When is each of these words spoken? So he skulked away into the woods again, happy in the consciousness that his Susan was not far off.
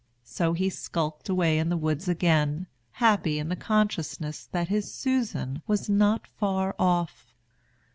So 0.23 0.53
he 0.53 0.71
skulked 0.71 1.29
away 1.29 1.59
into 1.59 1.69
the 1.69 1.77
woods 1.77 2.07
again, 2.07 2.65
happy 2.93 3.37
in 3.37 3.49
the 3.49 3.55
consciousness 3.55 4.47
that 4.51 4.67
his 4.67 4.91
Susan 4.91 5.61
was 5.67 5.89
not 5.91 6.25
far 6.25 6.73
off. 6.79 7.35